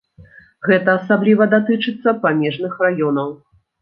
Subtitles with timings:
[0.69, 3.29] Гэта асабліва датычыцца памежных раёнаў.